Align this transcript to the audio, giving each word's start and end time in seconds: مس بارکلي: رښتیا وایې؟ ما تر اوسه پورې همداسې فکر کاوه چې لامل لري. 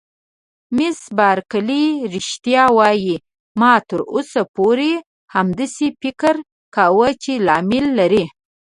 مس 0.75 0.99
بارکلي: 1.17 1.85
رښتیا 2.15 2.63
وایې؟ 2.77 3.17
ما 3.59 3.73
تر 3.87 3.99
اوسه 4.13 4.41
پورې 4.55 4.91
همداسې 5.35 5.85
فکر 6.01 6.35
کاوه 6.75 7.09
چې 7.23 7.31
لامل 7.47 7.85
لري. 7.99 8.23